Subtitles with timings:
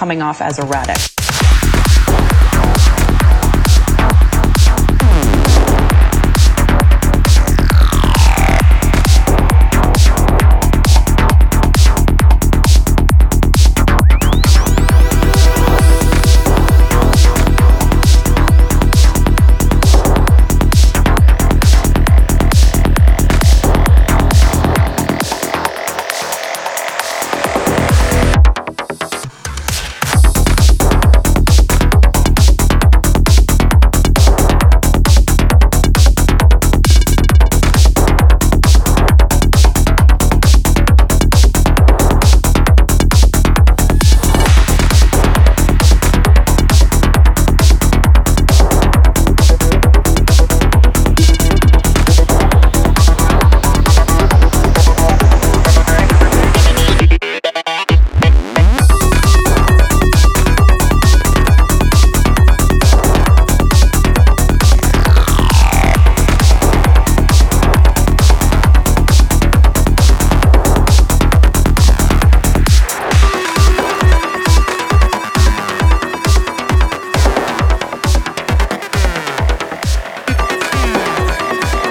[0.00, 1.09] coming off as erratic.